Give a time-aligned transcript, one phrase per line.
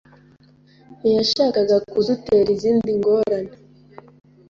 [0.97, 3.53] ntiyashakaga kudutera izindi ngorane.